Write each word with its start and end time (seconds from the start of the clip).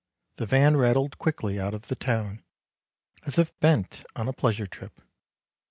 The 0.37 0.47
van 0.47 0.77
rattled 0.77 1.19
quickly 1.19 1.59
out 1.59 1.75
of 1.75 1.83
the 1.83 1.95
town, 1.95 2.43
as 3.27 3.37
if 3.37 3.55
bent 3.59 4.03
on 4.15 4.27
a 4.27 4.33
pleasure 4.33 4.65
trip. 4.65 4.99